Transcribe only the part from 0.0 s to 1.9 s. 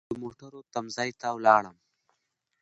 د موټرو تم ځای ته ولاړم.